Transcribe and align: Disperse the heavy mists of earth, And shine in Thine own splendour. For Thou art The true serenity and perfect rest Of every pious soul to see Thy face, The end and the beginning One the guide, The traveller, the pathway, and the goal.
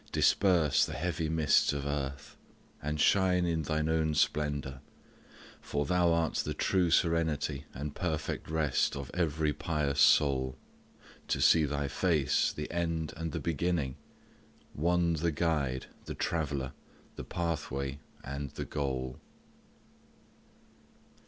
Disperse 0.11 0.83
the 0.83 0.93
heavy 0.95 1.29
mists 1.29 1.73
of 1.73 1.85
earth, 1.85 2.35
And 2.81 2.99
shine 2.99 3.45
in 3.45 3.61
Thine 3.61 3.87
own 3.87 4.15
splendour. 4.15 4.81
For 5.61 5.85
Thou 5.85 6.11
art 6.11 6.33
The 6.37 6.55
true 6.55 6.89
serenity 6.89 7.65
and 7.71 7.93
perfect 7.93 8.49
rest 8.49 8.95
Of 8.95 9.11
every 9.13 9.53
pious 9.53 9.99
soul 10.01 10.57
to 11.27 11.39
see 11.39 11.65
Thy 11.65 11.87
face, 11.87 12.51
The 12.51 12.71
end 12.71 13.13
and 13.15 13.31
the 13.31 13.39
beginning 13.39 13.95
One 14.73 15.13
the 15.13 15.31
guide, 15.31 15.85
The 16.05 16.15
traveller, 16.15 16.71
the 17.15 17.23
pathway, 17.23 17.99
and 18.23 18.49
the 18.49 18.65
goal. 18.65 19.19